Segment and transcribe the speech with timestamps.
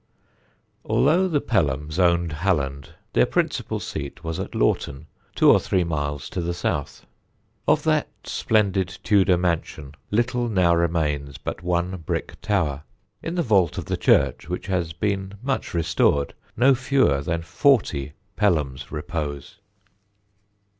[0.83, 6.27] Although the Pelhams owned Halland, their principal seat was at Laughton, two or three miles
[6.31, 7.05] to the south.
[7.67, 12.81] Of that splendid Tudor mansion little now remains but one brick tower.
[13.21, 18.13] In the vault of the church, which has been much restored, no fewer than forty
[18.35, 19.59] Pelhams repose.